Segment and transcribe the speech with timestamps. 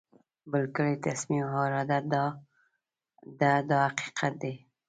[0.51, 1.99] بلکې تصمیم او اراده
[3.41, 4.53] ده دا حقیقت دی.